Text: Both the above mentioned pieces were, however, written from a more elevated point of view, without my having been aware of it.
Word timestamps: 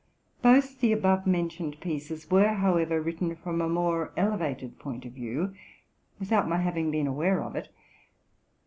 Both 0.41 0.79
the 0.79 0.91
above 0.91 1.27
mentioned 1.27 1.79
pieces 1.79 2.31
were, 2.31 2.55
however, 2.55 2.99
written 2.99 3.35
from 3.35 3.61
a 3.61 3.69
more 3.69 4.11
elevated 4.17 4.79
point 4.79 5.05
of 5.05 5.11
view, 5.13 5.53
without 6.19 6.49
my 6.49 6.57
having 6.57 6.89
been 6.89 7.05
aware 7.05 7.43
of 7.43 7.55
it. 7.55 7.69